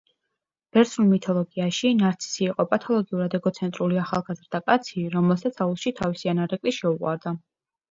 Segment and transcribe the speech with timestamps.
[0.77, 7.39] ბერძნულ მითოლოგიაში, ნარცისი იყო პათოლოგიურად ეგოცენტრული ახალგაზრდა კაცი, რომელსაც აუზში თავისი ანარეკლი შეუყვარდა.